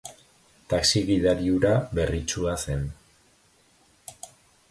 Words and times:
Taxi 0.71 1.01
gidari 1.09 1.51
hura 1.57 1.73
berritsua 1.99 2.55
zen. 2.71 2.83